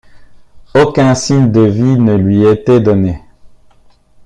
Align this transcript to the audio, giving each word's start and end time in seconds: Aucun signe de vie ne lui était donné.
Aucun 0.73 1.13
signe 1.13 1.51
de 1.51 1.61
vie 1.61 1.99
ne 1.99 2.15
lui 2.15 2.43
était 2.43 2.79
donné. 2.79 3.21